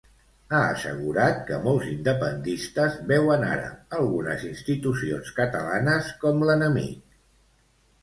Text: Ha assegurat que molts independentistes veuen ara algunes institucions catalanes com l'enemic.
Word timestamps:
Ha 0.51 0.61
assegurat 0.69 1.37
que 1.49 1.59
molts 1.65 1.91
independentistes 1.91 2.97
veuen 3.13 3.47
ara 3.51 3.69
algunes 4.01 4.49
institucions 4.51 5.33
catalanes 5.41 6.13
com 6.27 6.47
l'enemic. 6.51 7.19